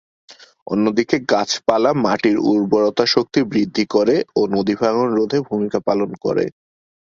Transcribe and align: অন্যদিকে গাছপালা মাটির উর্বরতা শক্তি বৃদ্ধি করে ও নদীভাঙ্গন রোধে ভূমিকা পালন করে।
অন্যদিকে 0.67 1.17
গাছপালা 1.31 1.91
মাটির 2.05 2.37
উর্বরতা 2.49 3.05
শক্তি 3.07 3.39
বৃদ্ধি 3.51 3.85
করে 3.95 4.15
ও 4.35 4.51
নদীভাঙ্গন 4.55 5.09
রোধে 5.15 5.39
ভূমিকা 5.47 5.79
পালন 5.87 6.09
করে। 6.23 6.45